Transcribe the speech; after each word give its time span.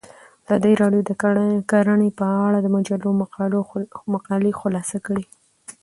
ازادي 0.45 0.73
راډیو 0.81 1.01
د 1.05 1.11
کرهنه 1.71 2.07
په 2.19 2.25
اړه 2.45 2.57
د 2.61 2.67
مجلو 2.75 3.09
مقالو 4.13 4.51
خلاصه 4.61 4.97
کړې. 5.05 5.23